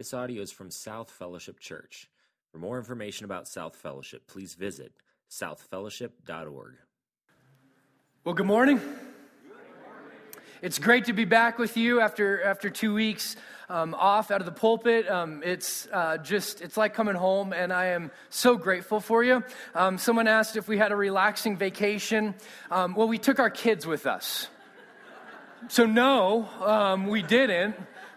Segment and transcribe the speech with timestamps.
[0.00, 2.08] This audio is from South Fellowship Church.
[2.52, 4.94] For more information about South Fellowship, please visit
[5.30, 6.72] southfellowship.org.
[8.24, 8.80] Well, good morning.
[10.62, 13.36] It's great to be back with you after after two weeks
[13.68, 15.06] um, off out of the pulpit.
[15.06, 19.44] Um, it's uh, just it's like coming home, and I am so grateful for you.
[19.74, 22.34] Um, someone asked if we had a relaxing vacation.
[22.70, 24.48] Um, well, we took our kids with us,
[25.68, 27.76] so no, um, we didn't.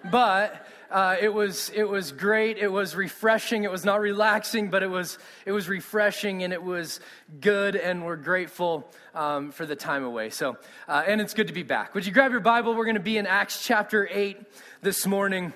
[0.10, 2.60] But uh, it was it was great.
[2.60, 3.64] It was refreshing.
[3.64, 7.00] It was not relaxing, but it was it was refreshing and it was
[7.42, 7.76] good.
[7.76, 10.30] And we're grateful um, for the time away.
[10.30, 10.56] So,
[10.88, 11.96] uh, and it's good to be back.
[11.96, 12.76] Would you grab your Bible?
[12.76, 14.38] We're going to be in Acts chapter eight
[14.84, 15.52] this morning.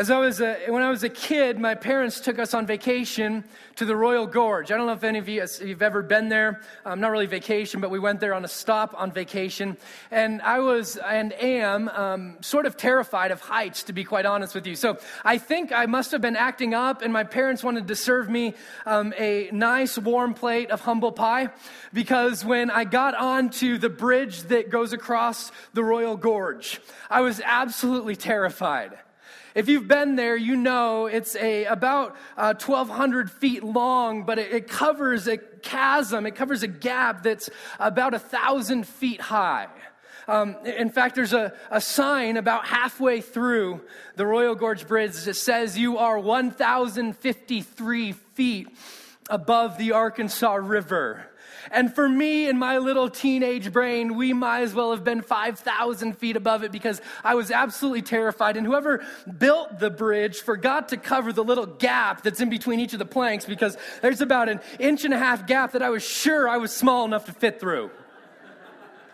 [0.00, 3.44] As I was a, when I was a kid, my parents took us on vacation
[3.76, 4.72] to the Royal Gorge.
[4.72, 6.62] I don't know if any of you have ever been there.
[6.86, 9.76] Um, not really vacation, but we went there on a stop on vacation.
[10.10, 14.54] And I was and am um, sort of terrified of heights, to be quite honest
[14.54, 14.74] with you.
[14.74, 18.30] So I think I must have been acting up, and my parents wanted to serve
[18.30, 18.54] me
[18.86, 21.50] um, a nice warm plate of humble pie
[21.92, 26.80] because when I got onto the bridge that goes across the Royal Gorge,
[27.10, 28.96] I was absolutely terrified.
[29.54, 34.52] If you've been there, you know it's a, about uh, 1,200 feet long, but it,
[34.52, 39.68] it covers a chasm, it covers a gap that's about a 1,000 feet high.
[40.28, 43.80] Um, in fact, there's a, a sign about halfway through
[44.14, 48.68] the Royal Gorge Bridge that says you are 1,053 feet
[49.28, 51.29] above the Arkansas River.
[51.70, 56.16] And for me and my little teenage brain, we might as well have been 5,000
[56.18, 58.56] feet above it because I was absolutely terrified.
[58.56, 59.04] And whoever
[59.38, 63.06] built the bridge forgot to cover the little gap that's in between each of the
[63.06, 66.56] planks because there's about an inch and a half gap that I was sure I
[66.56, 67.90] was small enough to fit through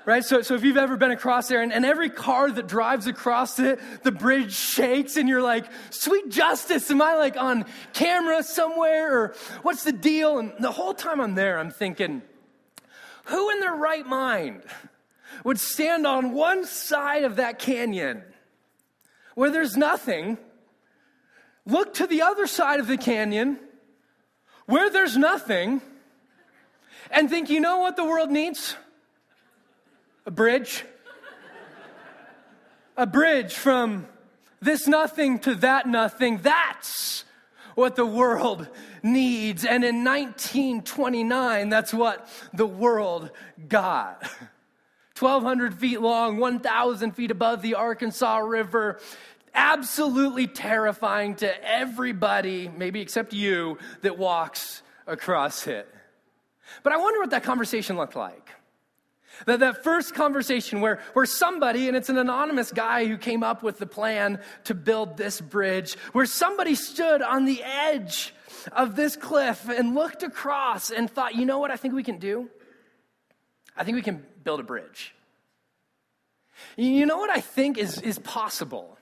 [0.06, 0.24] right?
[0.24, 3.58] So, so if you've ever been across there, and, and, every car that drives across
[3.58, 9.18] it, the bridge shakes, and you're like, sweet justice, am I like on camera somewhere,
[9.18, 10.38] or what's the deal?
[10.38, 12.22] And the whole time I'm there, I'm thinking,
[13.26, 14.62] who in their right mind
[15.44, 18.22] would stand on one side of that canyon
[19.34, 20.38] where there's nothing,
[21.66, 23.58] look to the other side of the canyon
[24.66, 25.80] where there's nothing,
[27.10, 28.74] and think, you know what the world needs?
[30.24, 30.84] A bridge.
[32.96, 34.08] A bridge from
[34.60, 36.38] this nothing to that nothing.
[36.38, 37.15] That's
[37.76, 38.66] what the world
[39.04, 39.64] needs.
[39.64, 43.30] And in 1929, that's what the world
[43.68, 44.22] got.
[45.18, 48.98] 1,200 feet long, 1,000 feet above the Arkansas River.
[49.54, 55.88] Absolutely terrifying to everybody, maybe except you, that walks across it.
[56.82, 58.50] But I wonder what that conversation looked like.
[59.44, 63.62] That, that first conversation where, where somebody, and it's an anonymous guy who came up
[63.62, 68.34] with the plan to build this bridge, where somebody stood on the edge
[68.72, 72.18] of this cliff and looked across and thought, you know what I think we can
[72.18, 72.48] do?
[73.76, 75.14] I think we can build a bridge.
[76.76, 78.96] You know what I think is, is possible?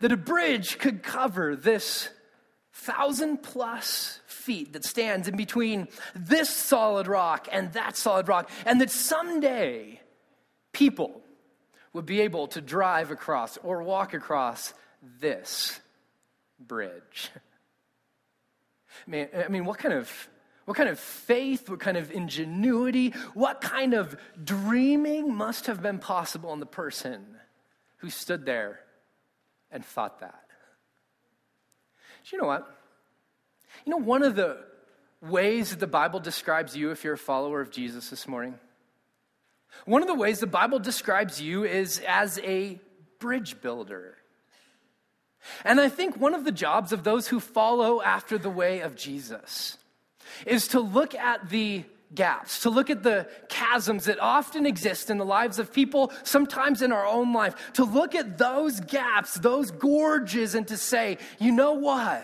[0.00, 2.08] That a bridge could cover this
[2.72, 8.80] thousand plus feet that stands in between this solid rock and that solid rock, and
[8.80, 10.00] that someday
[10.72, 11.22] people
[11.92, 14.74] would be able to drive across or walk across
[15.20, 15.80] this
[16.58, 17.30] bridge.
[19.06, 20.10] Man, I mean, what kind of
[20.64, 25.98] what kind of faith, what kind of ingenuity, what kind of dreaming must have been
[25.98, 27.26] possible in the person
[27.96, 28.78] who stood there
[29.72, 30.40] and thought that?
[32.24, 32.81] Do you know what?
[33.84, 34.58] You know, one of the
[35.20, 38.58] ways that the Bible describes you if you're a follower of Jesus this morning,
[39.84, 42.80] one of the ways the Bible describes you is as a
[43.18, 44.16] bridge builder.
[45.64, 48.94] And I think one of the jobs of those who follow after the way of
[48.94, 49.78] Jesus
[50.46, 51.84] is to look at the
[52.14, 56.82] gaps, to look at the chasms that often exist in the lives of people, sometimes
[56.82, 61.50] in our own life, to look at those gaps, those gorges, and to say, you
[61.50, 62.22] know what?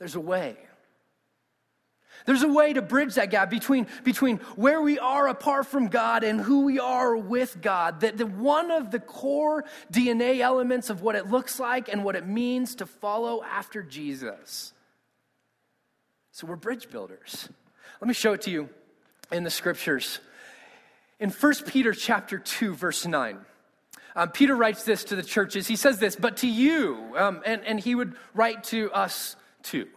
[0.00, 0.56] There's a way.
[2.26, 6.24] There's a way to bridge that gap between, between where we are apart from God
[6.24, 8.00] and who we are with God.
[8.00, 12.16] That the, one of the core DNA elements of what it looks like and what
[12.16, 14.72] it means to follow after Jesus.
[16.32, 17.48] So we're bridge builders.
[18.00, 18.68] Let me show it to you
[19.30, 20.20] in the scriptures.
[21.18, 23.38] In 1 Peter chapter 2, verse 9.
[24.16, 25.68] Um, Peter writes this to the churches.
[25.68, 29.88] He says this, but to you, um, and, and he would write to us too.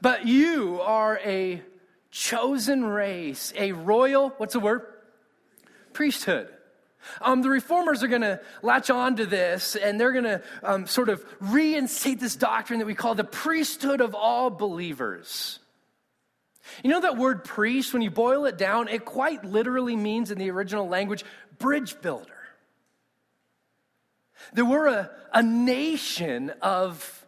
[0.00, 1.62] But you are a
[2.10, 4.82] chosen race, a royal, what's the word?
[5.92, 6.48] Priesthood.
[7.20, 10.86] Um, the reformers are going to latch on to this and they're going to um,
[10.86, 15.58] sort of reinstate this doctrine that we call the priesthood of all believers.
[16.82, 20.38] You know that word priest, when you boil it down, it quite literally means in
[20.38, 21.24] the original language
[21.58, 22.32] bridge builder.
[24.52, 27.26] There were a, a nation of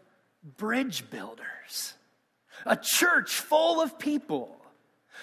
[0.57, 1.47] bridge builders,
[2.67, 4.57] a church full of people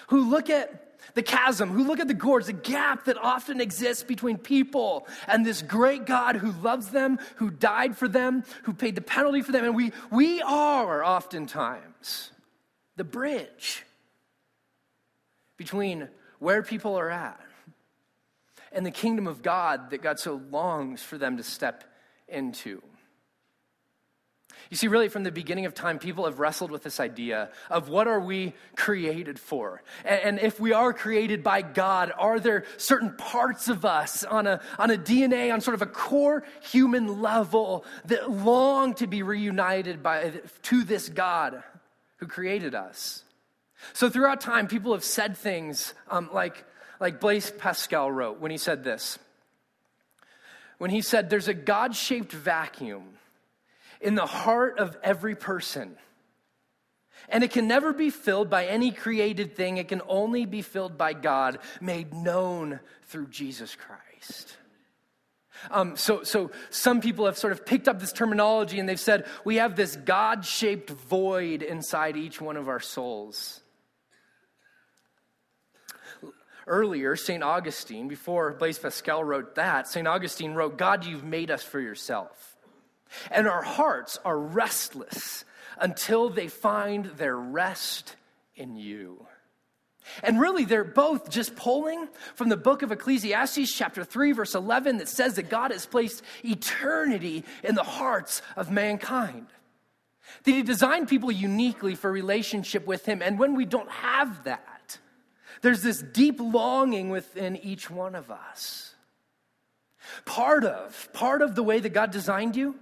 [0.08, 0.80] who look at
[1.14, 5.44] the chasm, who look at the gorge, the gap that often exists between people and
[5.44, 9.52] this great God who loves them, who died for them, who paid the penalty for
[9.52, 9.64] them.
[9.64, 12.30] And we, we are oftentimes
[12.96, 13.84] the bridge
[15.56, 16.08] between
[16.38, 17.40] where people are at
[18.72, 21.84] and the kingdom of God that God so longs for them to step
[22.28, 22.82] into.
[24.74, 27.88] You see, really, from the beginning of time, people have wrestled with this idea of
[27.88, 29.84] what are we created for?
[30.04, 34.60] And, if we are created by God, are there certain parts of us on a,
[34.76, 36.42] on a DNA, on sort of a core
[36.72, 40.32] human level that long to be reunited by,
[40.62, 41.62] to this God
[42.16, 43.22] who created us?
[43.92, 46.64] So throughout time, people have said things um, like,
[46.98, 49.20] like Blaise Pascal wrote when he said this.
[50.78, 53.04] When he said, There's a God shaped vacuum
[54.04, 55.96] in the heart of every person.
[57.28, 59.78] And it can never be filled by any created thing.
[59.78, 64.58] It can only be filled by God, made known through Jesus Christ.
[65.70, 69.24] Um, so, so some people have sort of picked up this terminology and they've said
[69.44, 73.62] we have this God shaped void inside each one of our souls.
[76.66, 77.42] Earlier, St.
[77.42, 80.08] Augustine, before Blaise Pascal wrote that, St.
[80.08, 82.53] Augustine wrote, God, you've made us for yourself.
[83.30, 85.44] And our hearts are restless
[85.78, 88.16] until they find their rest
[88.56, 89.26] in you.
[90.22, 94.98] And really, they're both just pulling from the book of Ecclesiastes, chapter 3, verse 11,
[94.98, 99.46] that says that God has placed eternity in the hearts of mankind.
[100.44, 103.22] That He designed people uniquely for relationship with Him.
[103.22, 104.98] And when we don't have that,
[105.62, 108.94] there's this deep longing within each one of us.
[110.26, 112.76] Part of, part of the way that God designed you,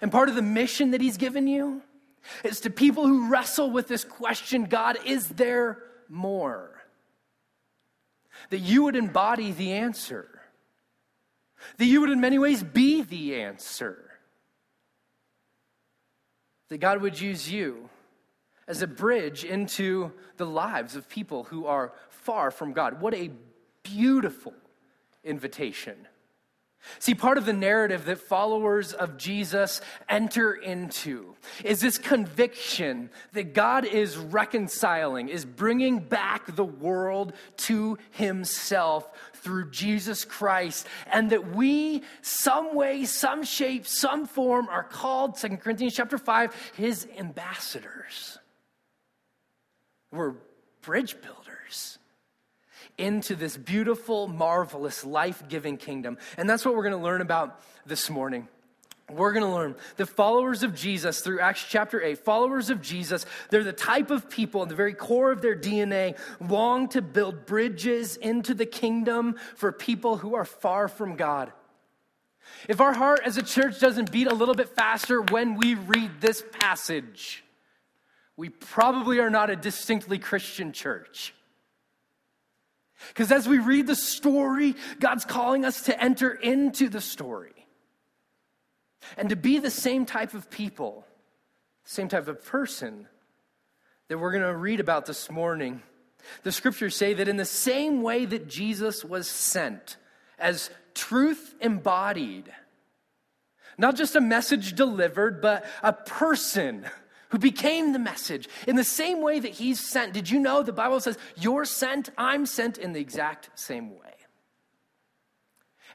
[0.00, 1.82] and part of the mission that He's given you,
[2.44, 6.82] is to people who wrestle with this question God, is there more?
[8.50, 10.28] That you would embody the answer,
[11.76, 14.10] that you would in many ways be the answer,
[16.68, 17.88] that God would use you
[18.66, 23.00] as a bridge into the lives of people who are far from God.
[23.00, 23.30] What a
[23.82, 24.52] beautiful
[25.24, 26.06] invitation.
[27.00, 31.34] See, part of the narrative that followers of Jesus enter into
[31.64, 39.70] is this conviction that God is reconciling, is bringing back the world to himself through
[39.70, 45.94] Jesus Christ, and that we, some way, some shape, some form, are called, 2 Corinthians
[45.94, 48.38] chapter 5, his ambassadors.
[50.10, 50.34] We're
[50.82, 51.37] bridge builders
[52.98, 56.18] into this beautiful, marvelous, life giving kingdom.
[56.36, 58.48] And that's what we're going to learn about this morning.
[59.10, 62.18] We're going to learn the followers of Jesus through Acts chapter 8.
[62.18, 66.18] Followers of Jesus, they're the type of people in the very core of their DNA
[66.46, 71.52] long to build bridges into the kingdom for people who are far from God.
[72.68, 76.20] If our heart as a church doesn't beat a little bit faster when we read
[76.20, 77.44] this passage,
[78.36, 81.32] we probably are not a distinctly Christian church.
[83.08, 87.66] Because as we read the story, God's calling us to enter into the story
[89.16, 91.06] and to be the same type of people,
[91.84, 93.06] same type of person
[94.08, 95.82] that we're going to read about this morning.
[96.42, 99.96] The scriptures say that in the same way that Jesus was sent
[100.38, 102.52] as truth embodied,
[103.76, 106.84] not just a message delivered, but a person
[107.30, 110.12] who became the message in the same way that he's sent.
[110.12, 114.14] Did you know the Bible says, You're sent, I'm sent in the exact same way?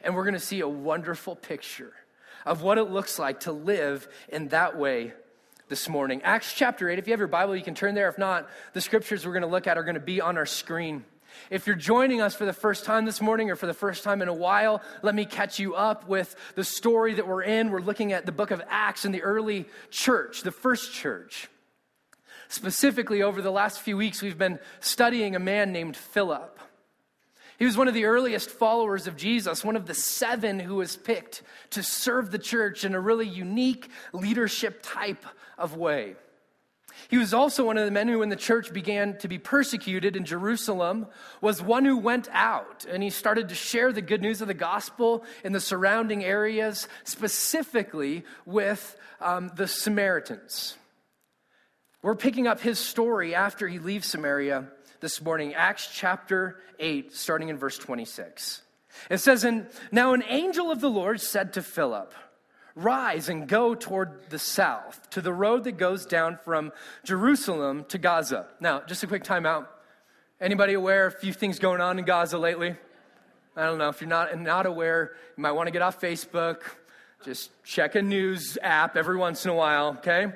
[0.01, 1.93] And we're going to see a wonderful picture
[2.45, 5.13] of what it looks like to live in that way
[5.69, 6.21] this morning.
[6.23, 8.09] Acts chapter 8, if you have your Bible, you can turn there.
[8.09, 10.45] If not, the scriptures we're going to look at are going to be on our
[10.45, 11.05] screen.
[11.49, 14.21] If you're joining us for the first time this morning or for the first time
[14.21, 17.71] in a while, let me catch you up with the story that we're in.
[17.71, 21.49] We're looking at the book of Acts and the early church, the first church.
[22.49, 26.59] Specifically, over the last few weeks, we've been studying a man named Philip.
[27.57, 30.97] He was one of the earliest followers of Jesus, one of the seven who was
[30.97, 35.25] picked to serve the church in a really unique leadership type
[35.57, 36.15] of way.
[37.09, 40.15] He was also one of the men who, when the church began to be persecuted
[40.15, 41.07] in Jerusalem,
[41.41, 44.53] was one who went out and he started to share the good news of the
[44.53, 50.75] gospel in the surrounding areas, specifically with um, the Samaritans.
[52.01, 54.67] We're picking up his story after he leaves Samaria
[54.99, 58.61] this morning, Acts chapter 8, starting in verse 26.
[59.09, 62.13] It says, And now an angel of the Lord said to Philip,
[62.75, 66.71] Rise and go toward the south, to the road that goes down from
[67.03, 68.47] Jerusalem to Gaza.
[68.59, 69.67] Now, just a quick timeout.
[70.41, 72.75] Anybody aware of a few things going on in Gaza lately?
[73.55, 73.89] I don't know.
[73.89, 76.61] If you're not, not aware, you might want to get off Facebook.
[77.23, 80.27] Just check a news app every once in a while, okay?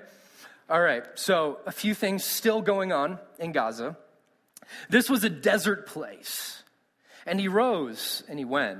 [0.69, 3.97] All right, so a few things still going on in Gaza.
[4.89, 6.61] This was a desert place.
[7.25, 8.79] And he rose and he went.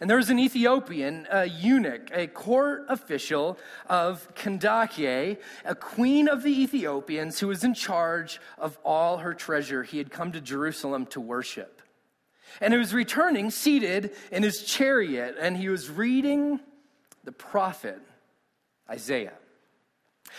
[0.00, 6.42] And there was an Ethiopian, a eunuch, a court official of Kandake, a queen of
[6.42, 9.82] the Ethiopians, who was in charge of all her treasure.
[9.82, 11.82] He had come to Jerusalem to worship.
[12.60, 16.60] And he was returning seated in his chariot, and he was reading
[17.24, 18.00] the prophet
[18.88, 19.34] Isaiah.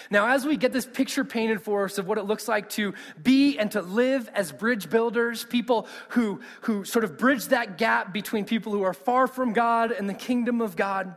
[0.10, 2.94] Now, as we get this picture painted for us of what it looks like to
[3.22, 8.14] be and to live as bridge builders, people who, who sort of bridge that gap
[8.14, 11.16] between people who are far from God and the kingdom of God,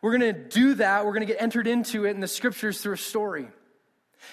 [0.00, 1.04] we're going to do that.
[1.04, 3.48] We're going to get entered into it in the scriptures through a story.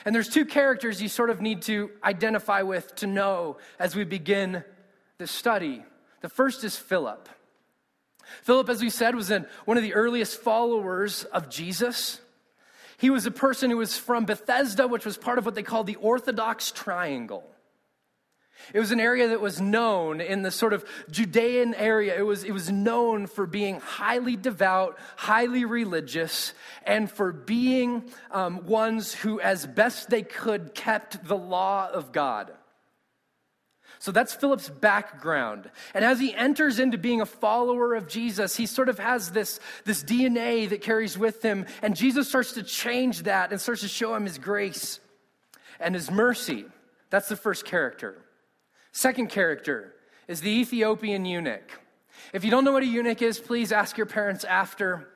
[0.06, 4.04] And there's two characters you sort of need to identify with to know as we
[4.04, 4.64] begin
[5.18, 5.84] this study.
[6.22, 7.30] The first is Philip.
[8.44, 12.20] Philip, as we said, was in one of the earliest followers of Jesus.
[12.98, 15.88] He was a person who was from Bethsaida, which was part of what they called
[15.88, 17.44] the Orthodox Triangle.
[18.74, 22.18] It was an area that was known in the sort of Judean area.
[22.18, 28.66] It was, it was known for being highly devout, highly religious, and for being um,
[28.66, 32.52] ones who, as best they could, kept the law of God.
[34.06, 35.68] So that's Philip's background.
[35.96, 39.60] And as he enters into being a follower of Jesus, he sort of has this,
[39.84, 41.66] this DNA that carries with him.
[41.82, 45.00] And Jesus starts to change that and starts to show him his grace
[45.80, 46.66] and his mercy.
[47.10, 48.22] That's the first character.
[48.92, 49.96] Second character
[50.28, 51.72] is the Ethiopian eunuch.
[52.32, 55.08] If you don't know what a eunuch is, please ask your parents after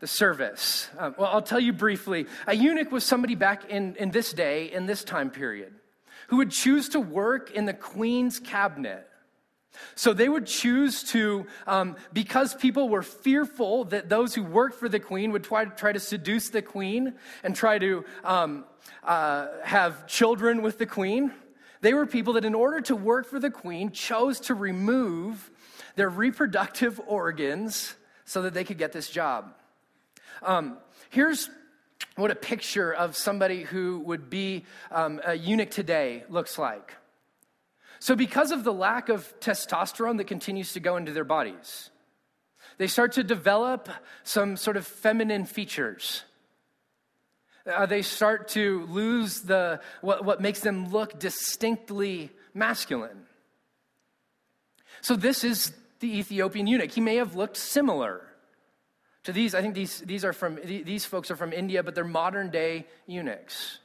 [0.00, 0.88] the service.
[0.98, 2.24] Um, well, I'll tell you briefly.
[2.46, 5.74] A eunuch was somebody back in, in this day, in this time period
[6.30, 9.04] who would choose to work in the queen's cabinet.
[9.96, 14.88] So they would choose to, um, because people were fearful that those who worked for
[14.88, 18.64] the queen would try to, try to seduce the queen and try to um,
[19.02, 21.32] uh, have children with the queen.
[21.80, 25.50] They were people that, in order to work for the queen, chose to remove
[25.96, 27.94] their reproductive organs
[28.24, 29.52] so that they could get this job.
[30.42, 30.78] Um,
[31.10, 31.50] here's
[32.16, 36.96] what a picture of somebody who would be um, a eunuch today looks like.
[37.98, 41.90] So, because of the lack of testosterone that continues to go into their bodies,
[42.78, 43.90] they start to develop
[44.22, 46.24] some sort of feminine features.
[47.66, 53.26] Uh, they start to lose the, what, what makes them look distinctly masculine.
[55.02, 56.92] So, this is the Ethiopian eunuch.
[56.92, 58.29] He may have looked similar
[59.24, 62.04] to these, I think these, these, are from, these folks are from India, but they're
[62.04, 63.78] modern day eunuchs.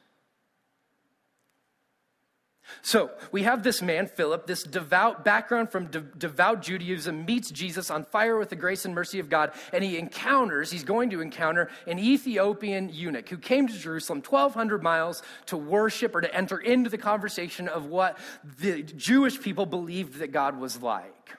[2.81, 7.89] So we have this man, Philip, this devout background from de- devout Judaism, meets Jesus
[7.89, 11.21] on fire with the grace and mercy of God, and he encounters, he's going to
[11.21, 16.57] encounter an Ethiopian eunuch who came to Jerusalem 1,200 miles to worship or to enter
[16.57, 18.17] into the conversation of what
[18.59, 21.37] the Jewish people believed that God was like.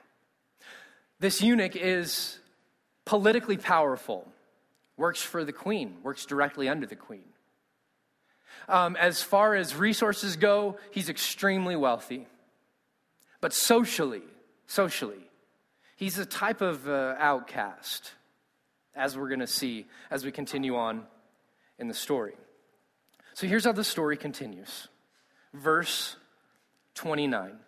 [1.19, 2.39] This eunuch is
[3.07, 4.31] politically powerful,
[4.99, 7.25] works for the queen, works directly under the queen.
[8.69, 12.27] Um, as far as resources go, he's extremely wealthy.
[13.41, 14.23] But socially,
[14.67, 15.31] socially,
[15.97, 18.13] he's a type of uh, outcast,
[18.95, 21.05] as we're going to see as we continue on
[21.79, 22.35] in the story.
[23.35, 24.89] So here's how the story continues.
[25.53, 26.17] Verse
[26.95, 27.59] 29.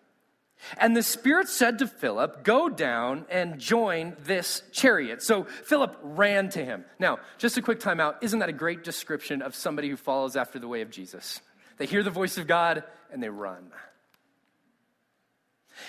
[0.76, 5.22] And the Spirit said to Philip, Go down and join this chariot.
[5.22, 6.84] So Philip ran to him.
[6.98, 8.16] Now, just a quick timeout.
[8.22, 11.40] Isn't that a great description of somebody who follows after the way of Jesus?
[11.78, 13.70] They hear the voice of God and they run.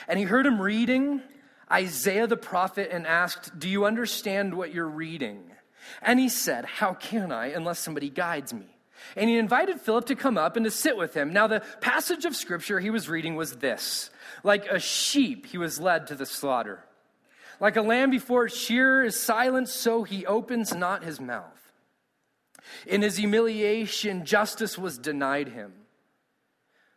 [0.08, 1.22] And he heard him reading
[1.72, 5.44] Isaiah the prophet and asked, Do you understand what you're reading?
[6.02, 8.68] And he said, How can I unless somebody guides me?
[9.16, 11.32] And he invited Philip to come up and to sit with him.
[11.32, 14.10] Now, the passage of scripture he was reading was this
[14.44, 16.84] Like a sheep, he was led to the slaughter.
[17.60, 21.74] Like a lamb before its shearer is silent, so he opens not his mouth.
[22.86, 25.74] In his humiliation, justice was denied him.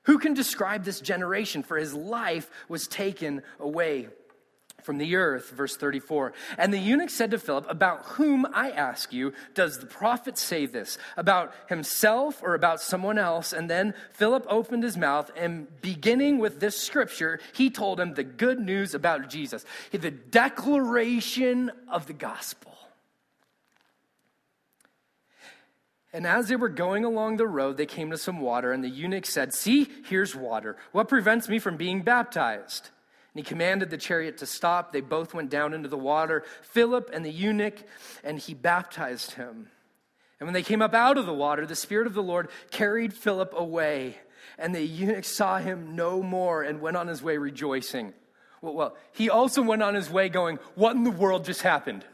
[0.05, 1.63] Who can describe this generation?
[1.63, 4.09] For his life was taken away
[4.83, 5.51] from the earth.
[5.51, 6.33] Verse 34.
[6.59, 10.67] And the eunuch said to Philip, About whom, I ask you, does the prophet say
[10.67, 10.99] this?
[11.17, 13.53] About himself or about someone else?
[13.53, 18.25] And then Philip opened his mouth, and beginning with this scripture, he told him the
[18.25, 22.73] good news about Jesus, the declaration of the gospel.
[26.13, 28.89] And as they were going along the road, they came to some water, and the
[28.89, 30.77] eunuch said, See, here's water.
[30.93, 32.91] What prevents me from being baptized?
[33.35, 34.93] And he commanded the chariot to stop.
[34.93, 37.83] They both went down into the water, Philip and the eunuch,
[38.23, 39.69] and he baptized him.
[40.39, 43.15] And when they came up out of the water, the Spirit of the Lord carried
[43.15, 44.19] Philip away,
[44.59, 48.13] and the eunuch saw him no more and went on his way rejoicing.
[48.61, 52.05] Well, well he also went on his way going, What in the world just happened?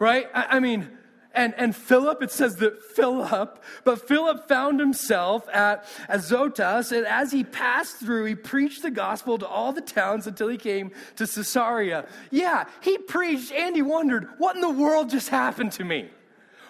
[0.00, 0.28] Right?
[0.34, 0.97] I, I mean,
[1.38, 7.30] and, and Philip, it says that Philip, but Philip found himself at Azotus, and as
[7.30, 11.28] he passed through, he preached the gospel to all the towns until he came to
[11.28, 12.06] Caesarea.
[12.32, 16.10] Yeah, he preached and he wondered, what in the world just happened to me?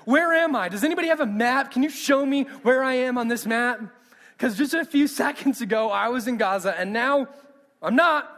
[0.05, 0.69] Where am I?
[0.69, 1.71] Does anybody have a map?
[1.71, 3.81] Can you show me where I am on this map?
[4.37, 7.29] Because just a few seconds ago, I was in Gaza, and now
[7.81, 8.35] I'm not.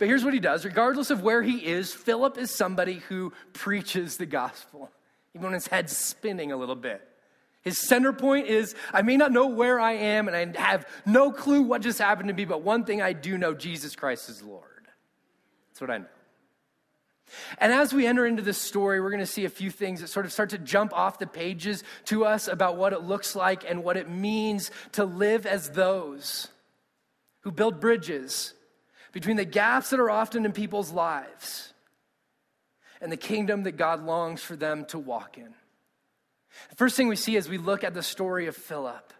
[0.00, 4.16] But here's what he does regardless of where he is, Philip is somebody who preaches
[4.16, 4.90] the gospel
[5.34, 7.02] even when his head's spinning a little bit.
[7.62, 11.32] His center point is I may not know where I am and I have no
[11.32, 14.42] clue what just happened to me, but one thing I do know Jesus Christ is
[14.42, 14.64] Lord.
[15.68, 16.06] That's what I know.
[17.58, 20.08] And as we enter into this story, we're going to see a few things that
[20.08, 23.68] sort of start to jump off the pages to us about what it looks like
[23.68, 26.48] and what it means to live as those
[27.40, 28.54] who build bridges
[29.12, 31.74] between the gaps that are often in people's lives
[33.00, 35.54] and the kingdom that God longs for them to walk in.
[36.70, 39.12] The first thing we see as we look at the story of Philip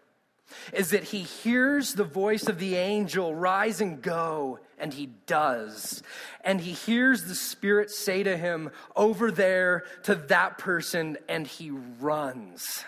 [0.73, 6.01] is that he hears the voice of the angel, rise and go, and he does.
[6.43, 11.69] And he hears the Spirit say to him, over there to that person, and he
[11.69, 12.83] runs.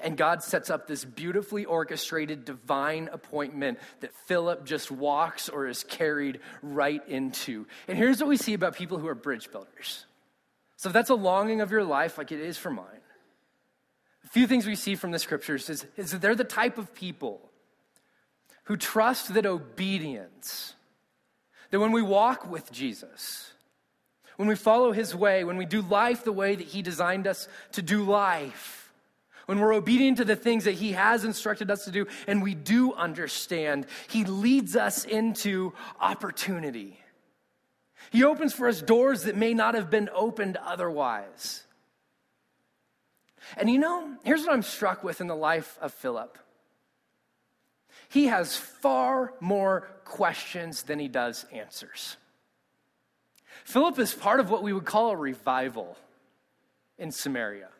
[0.00, 5.82] And God sets up this beautifully orchestrated divine appointment that Philip just walks or is
[5.82, 7.66] carried right into.
[7.88, 10.04] And here's what we see about people who are bridge builders.
[10.76, 13.00] So if that's a longing of your life, like it is for mine,
[14.24, 16.94] a few things we see from the scriptures is, is that they're the type of
[16.94, 17.50] people
[18.64, 20.74] who trust that obedience,
[21.70, 23.52] that when we walk with Jesus,
[24.36, 27.48] when we follow his way, when we do life the way that he designed us
[27.72, 28.77] to do life,
[29.48, 32.54] when we're obedient to the things that He has instructed us to do, and we
[32.54, 37.00] do understand, He leads us into opportunity.
[38.10, 41.64] He opens for us doors that may not have been opened otherwise.
[43.56, 46.36] And you know, here's what I'm struck with in the life of Philip.
[48.10, 52.18] He has far more questions than he does answers.
[53.64, 55.96] Philip is part of what we would call a revival
[56.98, 57.70] in Samaria.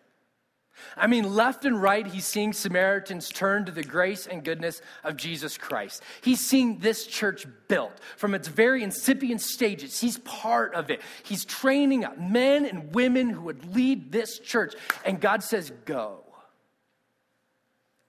[0.97, 5.17] I mean, left and right, he's seeing Samaritans turn to the grace and goodness of
[5.17, 6.03] Jesus Christ.
[6.23, 10.01] He's seeing this church built from its very incipient stages.
[10.01, 11.01] He's part of it.
[11.23, 14.75] He's training up men and women who would lead this church.
[15.05, 16.25] And God says, Go.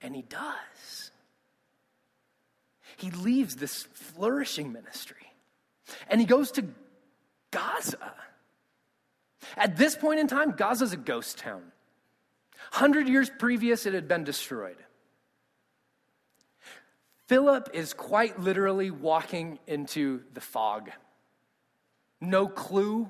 [0.01, 1.11] And he does.
[2.97, 5.29] He leaves this flourishing ministry
[6.09, 6.65] and he goes to
[7.51, 8.13] Gaza.
[9.57, 11.63] At this point in time, Gaza's a ghost town.
[12.71, 14.77] Hundred years previous, it had been destroyed.
[17.27, 20.89] Philip is quite literally walking into the fog.
[22.19, 23.09] No clue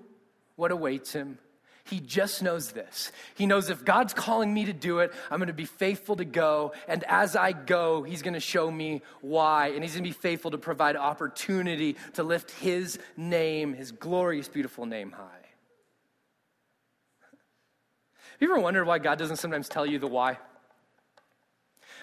[0.55, 1.39] what awaits him.
[1.85, 3.11] He just knows this.
[3.33, 6.25] He knows if God's calling me to do it, I'm going to be faithful to
[6.25, 6.73] go.
[6.87, 9.69] And as I go, He's going to show me why.
[9.69, 14.47] And He's going to be faithful to provide opportunity to lift His name, His glorious,
[14.47, 15.48] beautiful name high.
[18.39, 20.37] You ever wondered why God doesn't sometimes tell you the why?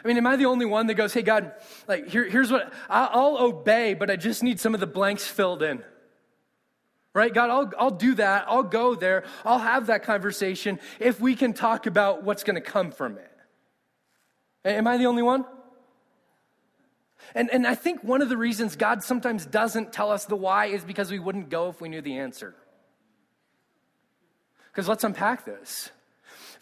[0.04, 1.52] I mean, am I the only one that goes, hey, God,
[1.88, 5.62] like, here, here's what I'll obey, but I just need some of the blanks filled
[5.62, 5.82] in?
[7.14, 7.32] Right?
[7.32, 8.44] God, I'll, I'll do that.
[8.46, 9.24] I'll go there.
[9.44, 13.30] I'll have that conversation if we can talk about what's going to come from it.
[14.66, 15.46] Am I the only one?
[17.34, 20.66] And, and I think one of the reasons God sometimes doesn't tell us the why
[20.66, 22.54] is because we wouldn't go if we knew the answer.
[24.70, 25.90] Because let's unpack this.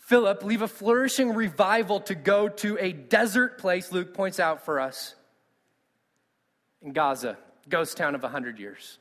[0.06, 4.78] Philip leave a flourishing revival to go to a desert place, Luke points out for
[4.78, 5.14] us,
[6.82, 7.38] in Gaza,
[7.70, 8.98] ghost town of 100 years.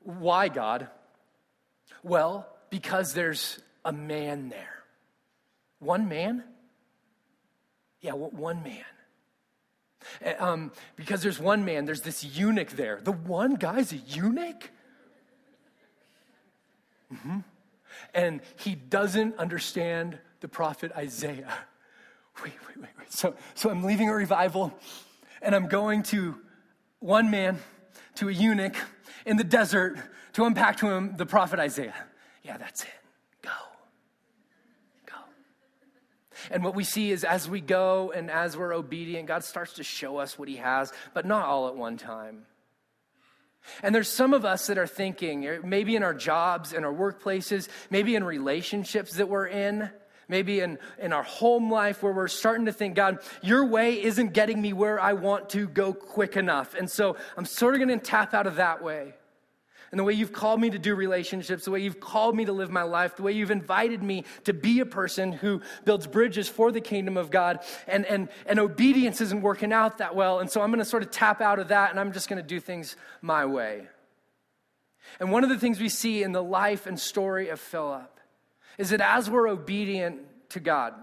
[0.00, 0.88] Why, God?
[2.02, 4.82] Well, because there's a man there.
[5.78, 6.42] One man?
[8.00, 8.84] Yeah, one man.
[10.22, 13.00] Eh, um, because there's one man, there's this eunuch there.
[13.00, 14.70] The one guy's a eunuch?
[17.14, 17.38] Mm-hmm.
[18.14, 21.52] And he doesn't understand the prophet Isaiah.
[22.44, 23.12] Wait, wait, wait, wait.
[23.12, 24.72] So, so I'm leaving a revival
[25.42, 26.36] and I'm going to
[27.00, 27.58] one man,
[28.16, 28.76] to a eunuch
[29.26, 29.98] in the desert
[30.32, 31.94] to unpack to him the prophet Isaiah.
[32.42, 32.88] Yeah, that's it.
[33.42, 33.50] Go.
[35.06, 35.16] Go.
[36.50, 39.84] And what we see is as we go and as we're obedient, God starts to
[39.84, 42.46] show us what he has, but not all at one time.
[43.82, 46.92] And there's some of us that are thinking, eh, maybe in our jobs, in our
[46.92, 49.90] workplaces, maybe in relationships that we're in,
[50.28, 54.32] maybe in, in our home life where we're starting to think, God, your way isn't
[54.32, 56.74] getting me where I want to go quick enough.
[56.74, 59.14] And so I'm sort of going to tap out of that way.
[59.90, 62.52] And the way you've called me to do relationships, the way you've called me to
[62.52, 66.46] live my life, the way you've invited me to be a person who builds bridges
[66.48, 70.40] for the kingdom of God, and, and, and obedience isn't working out that well.
[70.40, 72.40] And so I'm going to sort of tap out of that and I'm just going
[72.40, 73.86] to do things my way.
[75.20, 78.20] And one of the things we see in the life and story of Philip
[78.76, 80.20] is that as we're obedient
[80.50, 80.94] to God,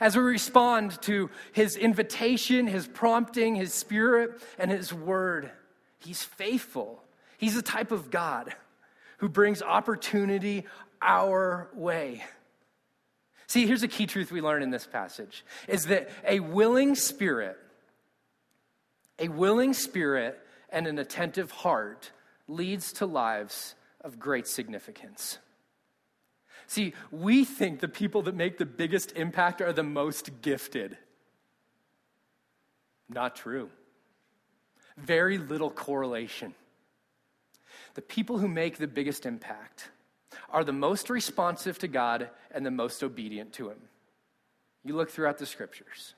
[0.00, 5.50] as we respond to his invitation, his prompting, his spirit, and his word,
[5.98, 7.01] he's faithful.
[7.42, 8.54] He's the type of God
[9.18, 10.64] who brings opportunity
[11.02, 12.22] our way.
[13.48, 17.58] See, here's a key truth we learn in this passage is that a willing spirit,
[19.18, 22.12] a willing spirit and an attentive heart
[22.46, 25.38] leads to lives of great significance.
[26.68, 30.96] See, we think the people that make the biggest impact are the most gifted.
[33.08, 33.68] Not true.
[34.96, 36.54] Very little correlation.
[37.94, 39.90] The people who make the biggest impact
[40.50, 43.78] are the most responsive to God and the most obedient to Him.
[44.84, 46.14] You look throughout the scriptures,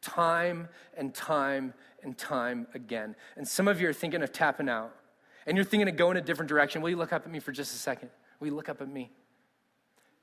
[0.00, 3.14] time and time and time again.
[3.36, 4.94] And some of you are thinking of tapping out,
[5.46, 6.82] and you're thinking of going a different direction.
[6.82, 8.10] Will you look up at me for just a second?
[8.40, 9.10] Will you look up at me?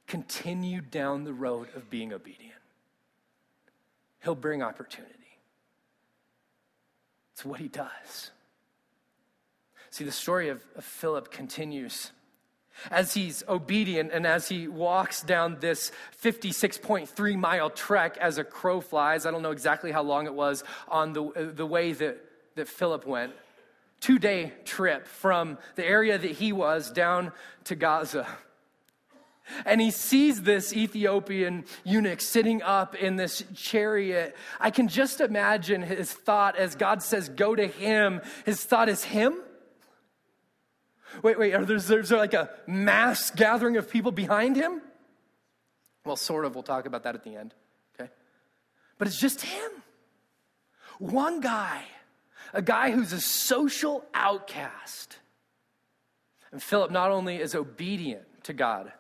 [0.08, 2.54] continue down the road of being obedient.
[4.24, 5.14] He'll bring opportunity.
[7.34, 8.32] It's what he does.
[9.96, 12.12] See, the story of, of Philip continues.
[12.92, 18.82] As he's obedient and as he walks down this 56.3 mile trek as a crow
[18.82, 22.18] flies, I don't know exactly how long it was on the, the way that,
[22.56, 23.32] that Philip went.
[24.02, 27.32] Two day trip from the area that he was down
[27.64, 28.28] to Gaza.
[29.66, 34.36] And he sees this Ethiopian eunuch sitting up in this chariot.
[34.60, 38.20] I can just imagine his thought as God says, Go to him.
[38.46, 39.36] His thought is him?
[41.24, 44.82] Wait, wait, are there, is there like a mass gathering of people behind him?
[46.06, 46.56] Well, sort of.
[46.56, 47.54] We'll talk about that at the end.
[48.00, 48.10] Okay?
[48.98, 49.72] But it's just him.
[51.00, 51.84] One guy,
[52.54, 55.18] a guy who's a social outcast.
[56.52, 58.94] And Philip not only is obedient to God,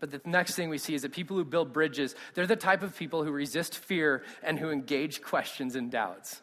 [0.00, 2.82] but the next thing we see is that people who build bridges, they're the type
[2.82, 6.42] of people who resist fear and who engage questions and doubts.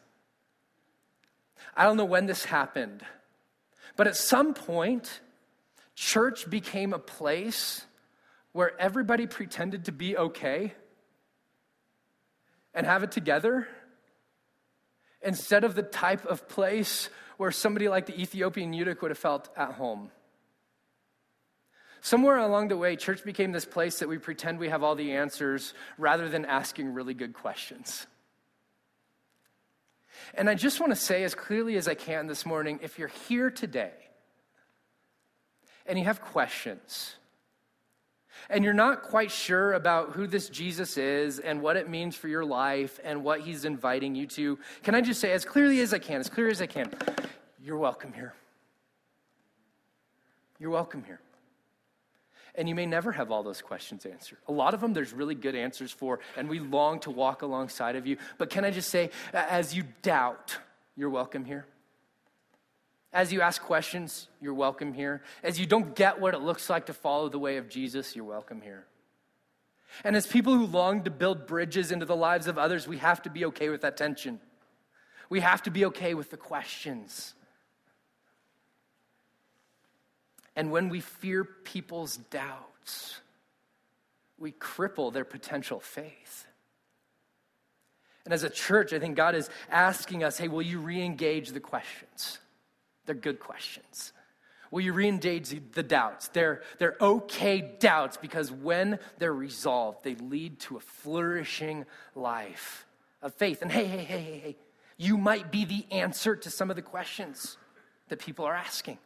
[1.75, 3.03] I don't know when this happened,
[3.95, 5.21] but at some point,
[5.95, 7.85] church became a place
[8.51, 10.73] where everybody pretended to be okay
[12.73, 13.67] and have it together
[15.21, 19.49] instead of the type of place where somebody like the Ethiopian eunuch would have felt
[19.57, 20.11] at home.
[22.01, 25.13] Somewhere along the way, church became this place that we pretend we have all the
[25.13, 28.05] answers rather than asking really good questions.
[30.33, 33.11] And I just want to say as clearly as I can this morning if you're
[33.27, 33.91] here today
[35.85, 37.15] and you have questions,
[38.49, 42.27] and you're not quite sure about who this Jesus is and what it means for
[42.27, 45.93] your life and what he's inviting you to, can I just say, as clearly as
[45.93, 46.91] I can, as clear as I can,
[47.63, 48.33] you're welcome here.
[50.59, 51.19] You're welcome here.
[52.57, 54.37] And you may never have all those questions answered.
[54.47, 57.95] A lot of them there's really good answers for, and we long to walk alongside
[57.95, 58.17] of you.
[58.37, 60.57] But can I just say, as you doubt,
[60.95, 61.65] you're welcome here.
[63.11, 65.21] As you ask questions, you're welcome here.
[65.43, 68.25] As you don't get what it looks like to follow the way of Jesus, you're
[68.25, 68.85] welcome here.
[70.03, 73.21] And as people who long to build bridges into the lives of others, we have
[73.23, 74.39] to be okay with that tension.
[75.29, 77.33] We have to be okay with the questions.
[80.55, 83.19] And when we fear people's doubts,
[84.37, 86.45] we cripple their potential faith.
[88.23, 91.49] And as a church, I think God is asking us hey, will you re engage
[91.49, 92.39] the questions?
[93.05, 94.13] They're good questions.
[94.71, 96.27] Will you re-engage the doubts?
[96.29, 102.85] They're, they're okay doubts because when they're resolved, they lead to a flourishing life
[103.21, 103.61] of faith.
[103.61, 104.57] And hey, hey, hey, hey, hey,
[104.97, 107.57] you might be the answer to some of the questions
[108.09, 108.97] that people are asking.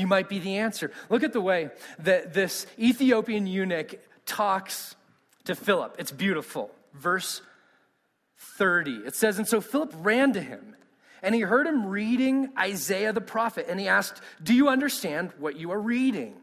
[0.00, 0.90] You might be the answer.
[1.10, 4.96] Look at the way that this Ethiopian eunuch talks
[5.44, 5.96] to Philip.
[5.98, 6.70] It's beautiful.
[6.94, 7.42] Verse
[8.38, 9.02] 30.
[9.06, 10.74] It says, And so Philip ran to him
[11.22, 15.56] and he heard him reading Isaiah the prophet, and he asked, Do you understand what
[15.56, 16.34] you are reading?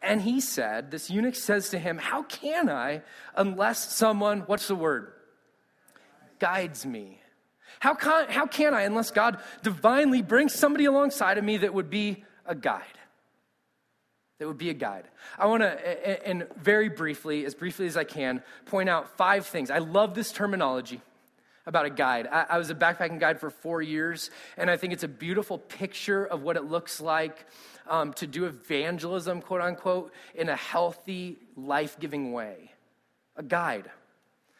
[0.00, 3.02] And he said, This eunuch says to him, How can I
[3.34, 5.12] unless someone, what's the word?
[6.38, 7.20] Guides me.
[7.80, 11.90] How can, how can I unless God divinely brings somebody alongside of me that would
[11.90, 12.98] be a guide?
[14.38, 15.04] That would be a guide.
[15.38, 19.70] I want to, and very briefly, as briefly as I can, point out five things.
[19.70, 21.00] I love this terminology
[21.66, 22.26] about a guide.
[22.30, 25.58] I, I, was a backpacking guide for four years, and I think it's a beautiful
[25.58, 27.46] picture of what it looks like
[27.86, 32.72] um, to do evangelism, quote unquote, in a healthy, life giving way.
[33.36, 33.90] A guide.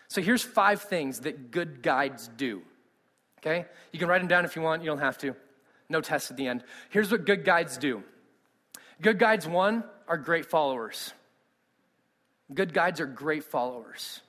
[0.09, 2.63] So here's five things that good guides do.
[3.41, 3.67] Okay?
[3.91, 5.35] You can write them down if you want, you don't have to.
[5.93, 6.65] No test at the end.
[6.89, 8.03] Here's what good guides do
[9.03, 11.13] good guides, one, are great followers.
[12.53, 14.23] Good guides are great followers.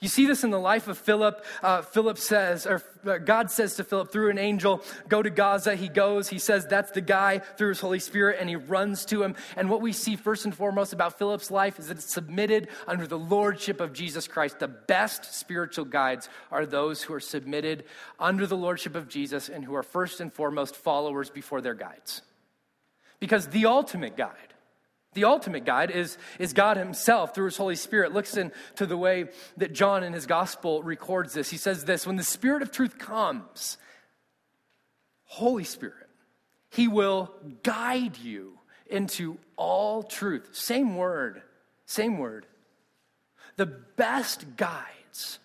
[0.00, 1.44] You see this in the life of Philip.
[1.62, 5.76] Uh, Philip says, or uh, God says to Philip through an angel, Go to Gaza.
[5.76, 6.28] He goes.
[6.28, 9.36] He says, That's the guy through his Holy Spirit, and he runs to him.
[9.56, 13.06] And what we see first and foremost about Philip's life is that it's submitted under
[13.06, 14.58] the lordship of Jesus Christ.
[14.58, 17.84] The best spiritual guides are those who are submitted
[18.18, 22.22] under the lordship of Jesus and who are first and foremost followers before their guides.
[23.20, 24.51] Because the ultimate guide,
[25.14, 28.12] the ultimate guide is, is God Himself through His Holy Spirit.
[28.12, 31.50] Listen to the way that John in his gospel records this.
[31.50, 33.76] He says this When the Spirit of truth comes,
[35.24, 36.08] Holy Spirit,
[36.70, 40.50] He will guide you into all truth.
[40.52, 41.42] Same word,
[41.86, 42.46] same word.
[43.56, 45.38] The best guides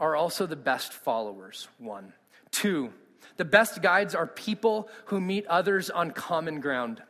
[0.00, 2.12] are also the best followers, one.
[2.50, 2.92] Two,
[3.36, 7.02] the best guides are people who meet others on common ground.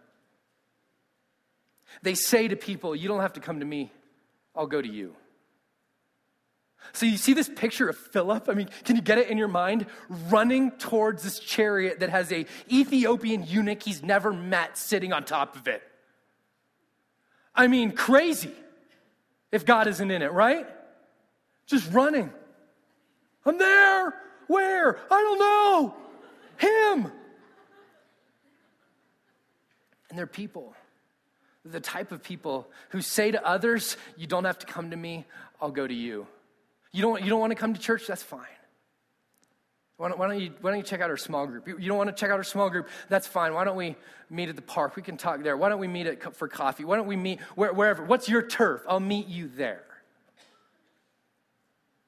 [2.03, 3.93] They say to people, You don't have to come to me,
[4.55, 5.15] I'll go to you.
[6.93, 8.49] So you see this picture of Philip?
[8.49, 9.87] I mean, can you get it in your mind?
[10.09, 15.57] Running towards this chariot that has a Ethiopian eunuch he's never met sitting on top
[15.57, 15.83] of it.
[17.55, 18.53] I mean, crazy
[19.51, 20.67] if God isn't in it, right?
[21.67, 22.31] Just running.
[23.45, 24.15] I'm there.
[24.47, 24.99] Where?
[25.11, 25.97] I don't know.
[26.57, 27.13] Him.
[30.09, 30.75] And they're people
[31.65, 35.27] the type of people who say to others, You don't have to come to me,
[35.61, 36.27] I'll go to you.
[36.93, 38.07] You don't, you don't want to come to church?
[38.07, 38.47] That's fine.
[39.99, 41.67] Why don't, why, don't you, why don't you check out our small group?
[41.67, 42.89] You, don't want to check out our small group?
[43.09, 43.53] That's fine.
[43.53, 43.97] Why don't we
[44.31, 44.95] meet at the park?
[44.95, 45.57] We can talk there.
[45.57, 46.85] Why don't we meet at, for coffee?
[46.85, 48.05] Why don't we meet where, wherever?
[48.05, 48.83] What's your turf?
[48.89, 49.83] I'll meet you there.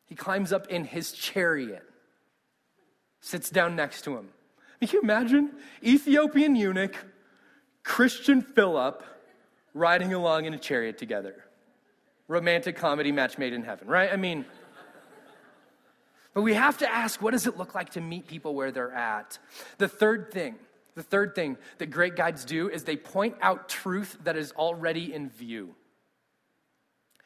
[0.06, 1.84] He climbs up in his chariot,
[3.20, 4.28] sits down next to him.
[4.80, 5.50] Can you imagine?
[5.84, 6.96] Ethiopian eunuch,
[7.82, 9.02] Christian Philip,
[9.74, 11.44] riding along in a chariot together.
[12.28, 14.12] Romantic comedy match made in heaven, right?
[14.12, 14.44] I mean,
[16.32, 18.92] but we have to ask what does it look like to meet people where they're
[18.92, 19.38] at?
[19.78, 20.56] The third thing,
[20.94, 25.12] the third thing that great guides do is they point out truth that is already
[25.12, 25.74] in view.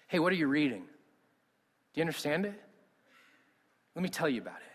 [0.09, 0.83] Hey, what are you reading?
[0.83, 2.61] Do you understand it?
[3.95, 4.74] Let me tell you about it.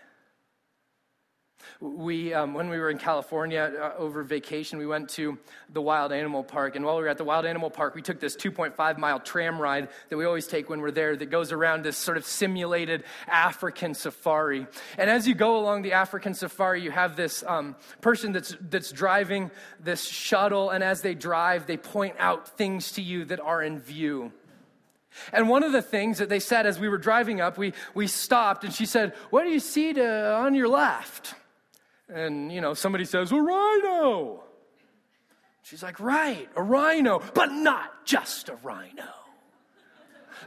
[1.81, 5.37] We, um, when we were in California uh, over vacation, we went to
[5.71, 6.75] the Wild Animal Park.
[6.75, 9.61] And while we were at the Wild Animal Park, we took this 2.5 mile tram
[9.61, 13.05] ride that we always take when we're there that goes around this sort of simulated
[13.29, 14.67] African safari.
[14.97, 18.91] And as you go along the African safari, you have this um, person that's, that's
[18.91, 20.71] driving this shuttle.
[20.71, 24.33] And as they drive, they point out things to you that are in view.
[25.31, 28.07] And one of the things that they said as we were driving up, we, we
[28.07, 31.35] stopped and she said, What do you see to, on your left?
[32.13, 34.43] And, you know, somebody says, a rhino.
[35.63, 39.03] She's like, right, a rhino, but not just a rhino.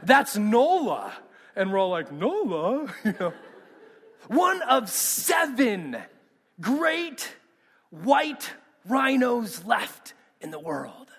[0.03, 1.13] That's Nola.
[1.55, 2.87] And we're all like, Nola?
[3.05, 3.33] You know,
[4.27, 5.97] one of seven
[6.61, 7.35] great
[7.89, 8.51] white
[8.87, 11.09] rhinos left in the world.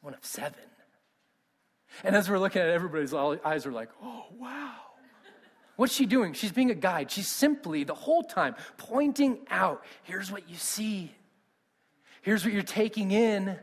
[0.00, 0.58] One of seven.
[2.04, 4.74] And as we're looking at it, everybody's eyes are like, oh, wow.
[5.76, 6.32] What's she doing?
[6.32, 7.10] She's being a guide.
[7.10, 11.12] She's simply, the whole time, pointing out here's what you see,
[12.22, 13.58] here's what you're taking in.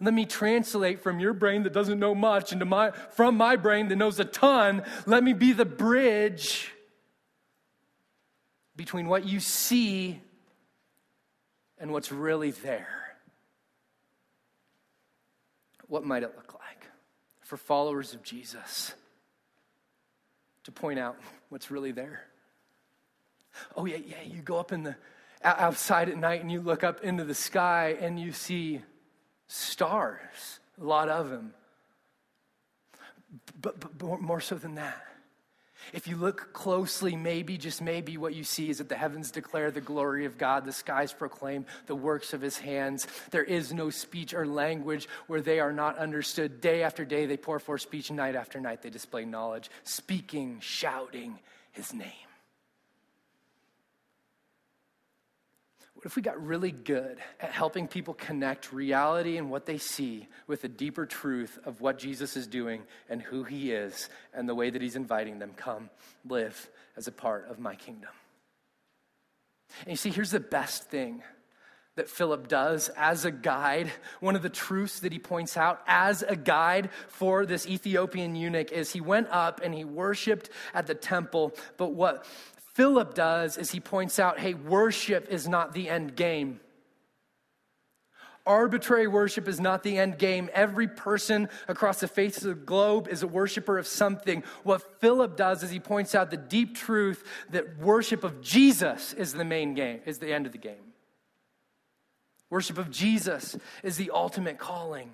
[0.00, 3.88] Let me translate from your brain that doesn't know much into my, from my brain
[3.88, 4.82] that knows a ton.
[5.06, 6.72] Let me be the bridge
[8.74, 10.20] between what you see
[11.78, 13.02] and what's really there.
[15.92, 16.86] what might it look like
[17.42, 18.94] for followers of Jesus
[20.64, 21.16] to point out
[21.48, 22.24] what's really there?
[23.76, 24.96] Oh, yeah, yeah, you go up in the
[25.44, 28.80] outside at night and you look up into the sky and you see
[29.48, 31.52] stars, a lot of them.
[33.60, 35.02] But, but more so than that,
[35.92, 39.70] if you look closely, maybe, just maybe, what you see is that the heavens declare
[39.70, 43.06] the glory of God, the skies proclaim the works of his hands.
[43.30, 46.60] There is no speech or language where they are not understood.
[46.60, 51.38] Day after day, they pour forth speech, night after night, they display knowledge, speaking, shouting
[51.72, 52.31] his name.
[56.02, 60.26] What if we got really good at helping people connect reality and what they see
[60.48, 64.54] with the deeper truth of what Jesus is doing and who he is and the
[64.56, 65.90] way that he's inviting them come
[66.28, 68.10] live as a part of my kingdom?
[69.82, 71.22] And you see, here's the best thing
[71.94, 73.92] that Philip does as a guide.
[74.18, 78.72] One of the truths that he points out as a guide for this Ethiopian eunuch
[78.72, 82.26] is he went up and he worshiped at the temple, but what
[82.74, 86.60] Philip does is he points out hey, worship is not the end game.
[88.44, 90.50] Arbitrary worship is not the end game.
[90.52, 94.42] Every person across the face of the globe is a worshiper of something.
[94.64, 99.32] What Philip does is he points out the deep truth that worship of Jesus is
[99.32, 100.92] the main game, is the end of the game.
[102.50, 105.12] Worship of Jesus is the ultimate calling.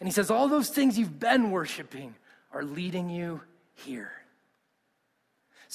[0.00, 2.14] And he says, All those things you've been worshiping
[2.50, 3.42] are leading you
[3.74, 4.10] here.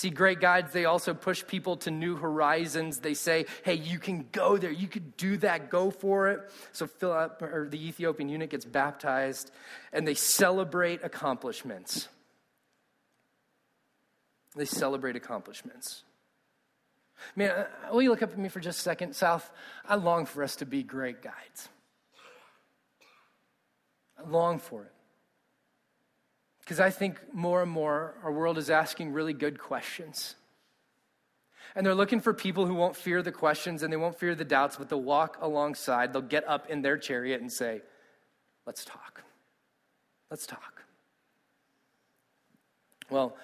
[0.02, 3.02] See, great guides, they also push people to new horizons.
[3.02, 4.72] They say, hey, you can go there.
[4.72, 5.70] You could do that.
[5.70, 6.52] Go for it.
[6.72, 9.52] So Philip, or the Ethiopian eunuch, gets baptized,
[9.94, 12.08] and they celebrate accomplishments.
[14.56, 16.02] They celebrate accomplishments.
[17.36, 19.52] Man, uh, will you look up at me for just a second, South?
[19.88, 21.70] I long for us to be great guides.
[24.18, 24.94] I long for it.
[26.62, 30.36] Because I think more and more our world is asking really good questions.
[31.76, 34.46] And they're looking for people who won't fear the questions and they won't fear the
[34.46, 36.14] doubts, but they'll walk alongside.
[36.14, 37.82] They'll get up in their chariot and say,
[38.66, 39.24] Let's talk.
[40.30, 40.84] Let's talk.
[43.10, 43.36] Well,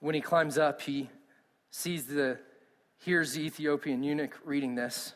[0.00, 1.08] when he climbs up, he
[1.70, 2.38] sees the,
[2.98, 5.14] hears the Ethiopian eunuch reading this.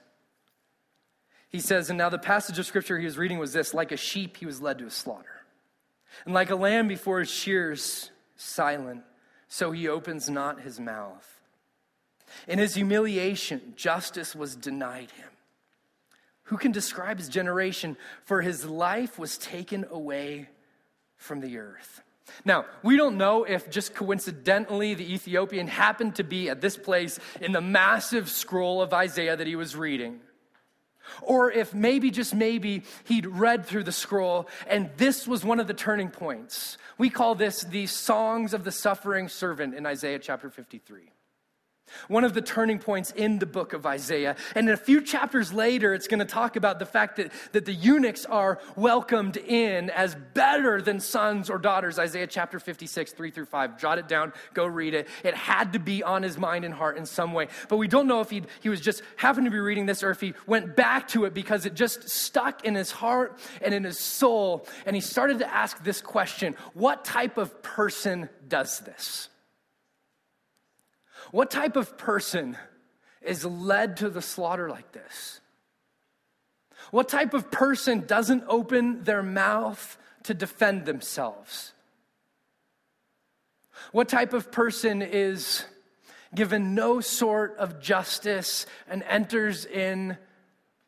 [1.48, 3.96] He says, And now the passage of scripture he was reading was this like a
[3.96, 5.33] sheep, he was led to a slaughter.
[6.24, 9.02] And like a lamb before his shears, silent,
[9.48, 11.40] so he opens not his mouth.
[12.48, 15.28] In his humiliation, justice was denied him.
[16.44, 17.96] Who can describe his generation?
[18.24, 20.48] For his life was taken away
[21.16, 22.02] from the earth.
[22.44, 27.18] Now, we don't know if just coincidentally the Ethiopian happened to be at this place
[27.40, 30.20] in the massive scroll of Isaiah that he was reading.
[31.22, 35.66] Or if maybe, just maybe, he'd read through the scroll and this was one of
[35.66, 36.78] the turning points.
[36.98, 41.10] We call this the Songs of the Suffering Servant in Isaiah chapter 53
[42.08, 44.36] one of the turning points in the book of Isaiah.
[44.54, 47.72] And a few chapters later, it's going to talk about the fact that, that the
[47.72, 51.98] eunuchs are welcomed in as better than sons or daughters.
[51.98, 53.78] Isaiah chapter 56, 3 through 5.
[53.78, 55.08] Jot it down, go read it.
[55.22, 57.48] It had to be on his mind and heart in some way.
[57.68, 60.10] But we don't know if he he was just happened to be reading this or
[60.10, 63.84] if he went back to it because it just stuck in his heart and in
[63.84, 64.66] his soul.
[64.86, 69.28] And he started to ask this question What type of person does this?
[71.34, 72.56] What type of person
[73.20, 75.40] is led to the slaughter like this?
[76.92, 81.72] What type of person doesn't open their mouth to defend themselves?
[83.90, 85.64] What type of person is
[86.36, 90.16] given no sort of justice and enters in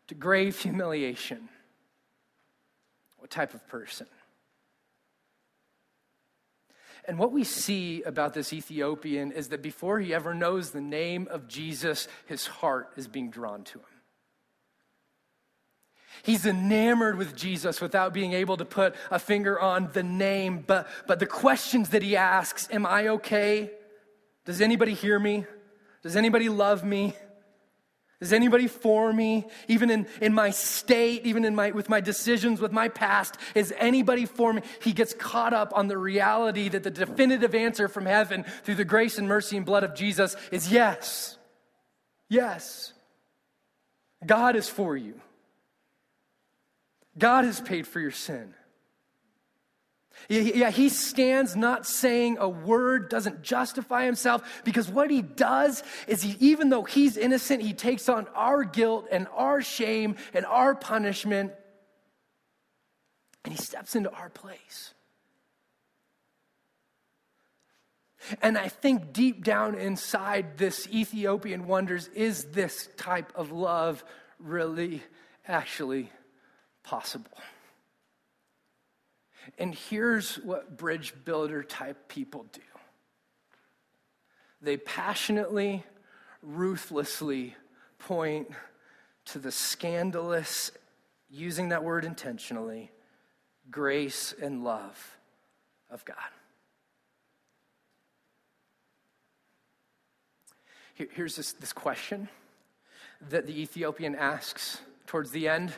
[0.06, 1.48] to grave humiliation?
[3.16, 4.06] What type of person?
[7.06, 11.28] And what we see about this Ethiopian is that before he ever knows the name
[11.30, 13.84] of Jesus, his heart is being drawn to him.
[16.22, 20.88] He's enamored with Jesus without being able to put a finger on the name, but,
[21.06, 23.70] but the questions that he asks Am I okay?
[24.44, 25.44] Does anybody hear me?
[26.02, 27.14] Does anybody love me?
[28.20, 29.46] Is anybody for me?
[29.68, 33.74] Even in, in my state, even in my, with my decisions, with my past, is
[33.76, 34.62] anybody for me?
[34.80, 38.86] He gets caught up on the reality that the definitive answer from heaven through the
[38.86, 41.36] grace and mercy and blood of Jesus is yes.
[42.30, 42.94] Yes.
[44.24, 45.20] God is for you.
[47.18, 48.54] God has paid for your sin.
[50.28, 56.22] Yeah, he stands not saying a word, doesn't justify himself, because what he does is
[56.22, 60.74] he, even though he's innocent, he takes on our guilt and our shame and our
[60.74, 61.52] punishment.
[63.44, 64.92] And he steps into our place.
[68.42, 74.04] And I think deep down inside this Ethiopian wonders is this type of love
[74.40, 75.04] really
[75.46, 76.10] actually
[76.82, 77.30] possible?
[79.58, 82.60] And here's what bridge builder type people do
[84.62, 85.84] they passionately,
[86.42, 87.54] ruthlessly
[87.98, 88.48] point
[89.26, 90.72] to the scandalous,
[91.28, 92.90] using that word intentionally,
[93.70, 95.18] grace and love
[95.90, 96.16] of God.
[100.96, 102.28] here's this, this question
[103.28, 105.72] that the Ethiopian asks towards the end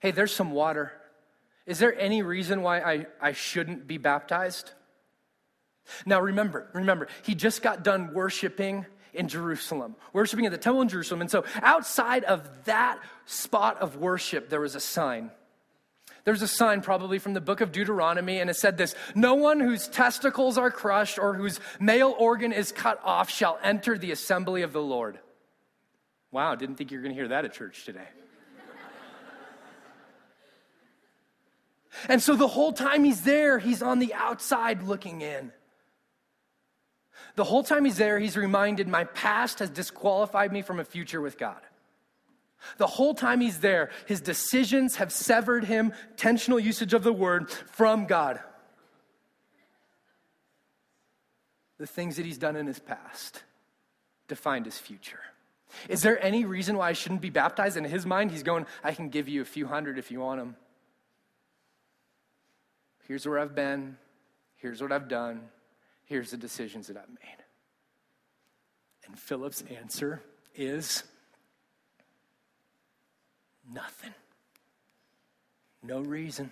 [0.00, 0.92] Hey, there's some water.
[1.66, 4.70] Is there any reason why I, I shouldn't be baptized?
[6.06, 10.88] Now remember, remember, he just got done worshiping in Jerusalem, worshiping at the temple in
[10.88, 11.20] Jerusalem.
[11.20, 15.30] And so outside of that spot of worship, there was a sign.
[16.24, 19.60] There's a sign probably from the book of Deuteronomy, and it said this No one
[19.60, 24.62] whose testicles are crushed or whose male organ is cut off shall enter the assembly
[24.62, 25.18] of the Lord.
[26.30, 28.08] Wow, didn't think you were going to hear that at church today.
[32.08, 35.52] And so the whole time he's there, he's on the outside looking in.
[37.36, 41.20] The whole time he's there, he's reminded, My past has disqualified me from a future
[41.20, 41.60] with God.
[42.78, 47.50] The whole time he's there, his decisions have severed him, intentional usage of the word,
[47.50, 48.40] from God.
[51.78, 53.42] The things that he's done in his past
[54.28, 55.20] defined his future.
[55.88, 57.76] Is there any reason why I shouldn't be baptized?
[57.76, 60.40] In his mind, he's going, I can give you a few hundred if you want
[60.40, 60.56] them.
[63.06, 63.96] Here's where I've been.
[64.56, 65.42] Here's what I've done.
[66.04, 67.44] Here's the decisions that I've made.
[69.06, 70.22] And Philip's answer
[70.54, 71.04] is
[73.72, 74.12] Nothing.
[75.82, 76.50] No reason.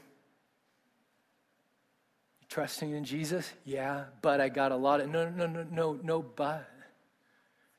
[2.41, 3.51] You trusting in Jesus?
[3.65, 6.69] Yeah, but I got a lot of no no no no no but.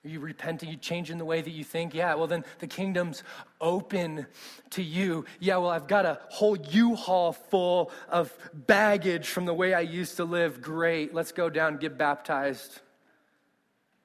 [0.05, 0.69] Are you repenting?
[0.69, 1.93] You changing the way that you think?
[1.93, 3.23] Yeah, well, then the kingdom's
[3.61, 4.25] open
[4.71, 5.23] to you.
[5.39, 9.79] Yeah, well, I've got a whole U haul full of baggage from the way I
[9.79, 10.61] used to live.
[10.61, 11.13] Great.
[11.13, 12.81] Let's go down get baptized.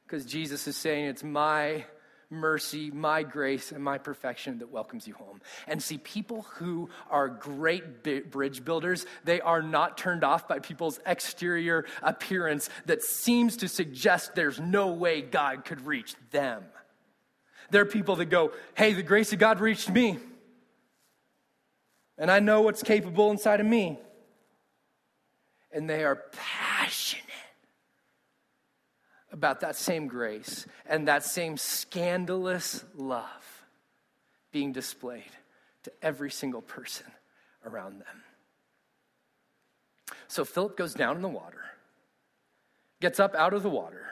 [0.07, 1.84] Because Jesus is saying it's my
[2.30, 5.40] mercy, my grace, and my perfection that welcomes you home.
[5.66, 11.00] And see, people who are great bridge builders, they are not turned off by people's
[11.06, 16.64] exterior appearance that seems to suggest there's no way God could reach them.
[17.70, 20.18] There are people that go, hey, the grace of God reached me.
[22.16, 23.98] And I know what's capable inside of me.
[25.72, 27.27] And they are passionate
[29.39, 33.64] about that same grace and that same scandalous love
[34.51, 35.30] being displayed
[35.84, 37.07] to every single person
[37.64, 38.24] around them.
[40.26, 41.61] So Philip goes down in the water,
[43.01, 44.07] gets up out of the water.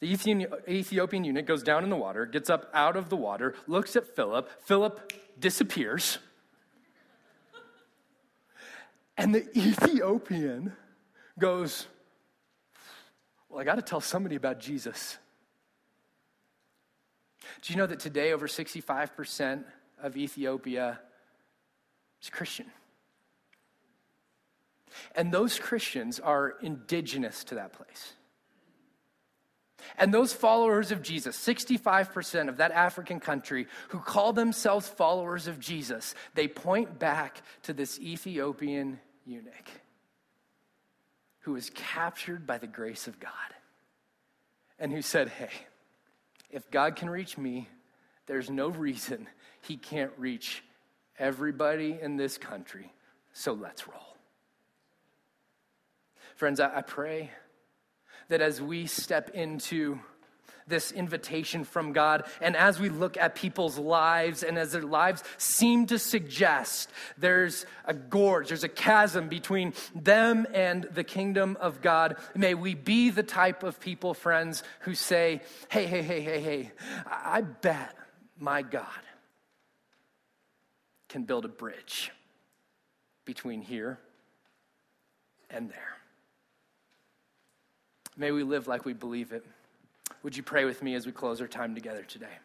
[0.00, 0.10] The
[0.66, 4.16] Ethiopian eunuch goes down in the water, gets up out of the water, looks at
[4.16, 4.48] Philip.
[4.64, 6.18] Philip disappears.
[9.18, 10.72] And the Ethiopian
[11.38, 11.86] goes,
[13.58, 15.18] well, I got to tell somebody about Jesus.
[17.62, 19.64] Do you know that today over 65%
[20.00, 21.00] of Ethiopia
[22.22, 22.66] is Christian?
[25.16, 28.12] And those Christians are indigenous to that place.
[29.98, 35.58] And those followers of Jesus, 65% of that African country who call themselves followers of
[35.58, 39.68] Jesus, they point back to this Ethiopian eunuch
[41.48, 43.32] who was captured by the grace of God
[44.78, 45.48] and who said, Hey,
[46.50, 47.70] if God can reach me,
[48.26, 49.26] there's no reason
[49.62, 50.62] he can't reach
[51.18, 52.92] everybody in this country.
[53.32, 54.18] So let's roll.
[56.36, 57.30] Friends, I, pray
[58.28, 60.00] that as we step into
[60.68, 62.24] this invitation from God.
[62.40, 67.66] And as we look at people's lives and as their lives seem to suggest there's
[67.84, 73.10] a gorge, there's a chasm between them and the kingdom of God, may we be
[73.10, 75.40] the type of people, friends, who say,
[75.70, 76.72] hey, hey, hey, hey, hey,
[77.06, 77.96] I bet
[78.38, 78.84] my God
[81.08, 82.12] can build a bridge
[83.24, 83.98] between here
[85.50, 85.96] and there.
[88.16, 89.44] May we live like we believe it.
[90.28, 92.36] Would you pray with me as we close our time together today?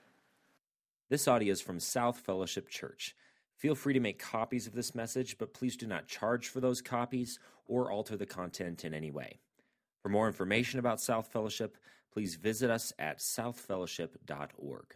[1.10, 3.14] This audio is from South Fellowship Church.
[3.58, 6.82] Feel free to make copies of this message, but please do not charge for those
[6.82, 9.42] copies or alter the content in any way.
[10.02, 11.76] For more information about South Fellowship,
[12.14, 14.96] please visit us at southfellowship.org.